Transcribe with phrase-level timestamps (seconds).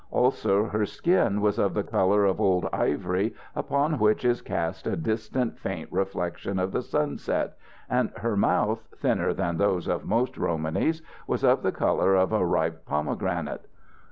[0.09, 4.95] Also, her skin was of the colour of old ivory upon which is cast a
[4.95, 7.55] distant, faint reflection of the sunset,
[7.87, 12.43] and her mouth, thinner than those of most Romanys, was of the colour of a
[12.43, 13.67] ripe pomegranate.